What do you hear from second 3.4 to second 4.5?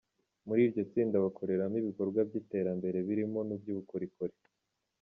n’iby’ubukorokori.